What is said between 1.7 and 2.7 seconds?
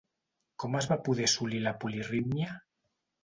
polirítmia?